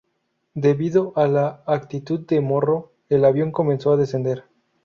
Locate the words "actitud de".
1.67-2.41